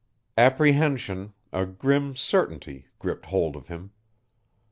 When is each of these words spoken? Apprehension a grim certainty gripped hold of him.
Apprehension 0.35 1.31
a 1.53 1.63
grim 1.63 2.15
certainty 2.15 2.87
gripped 2.97 3.27
hold 3.27 3.55
of 3.55 3.67
him. 3.67 3.91